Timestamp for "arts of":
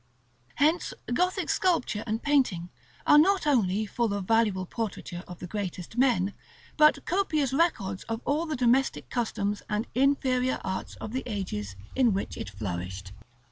10.63-11.11